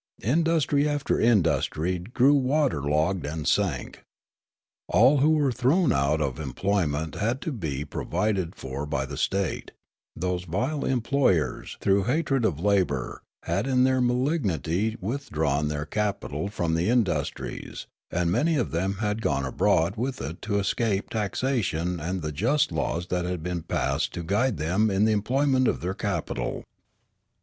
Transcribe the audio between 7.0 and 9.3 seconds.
had to be pro vided for by the